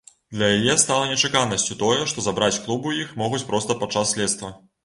[0.35, 4.55] Для яе стала нечаканасцю тое, што забраць клуб у іх могуць проста падчас следства.